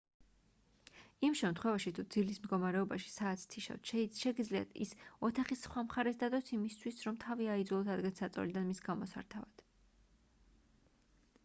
[1.27, 3.93] იმ შემთხვევაში თუ ძილის მდგომარეობაში საათს თიშავთ
[4.23, 4.95] შეგიძლიათ ის
[5.31, 9.65] ოთახის სხვა მხარეს დადოთ იმისთვის რომ თავი აიძულოთ ადგეთ საწოლიდან მის გამოსართავად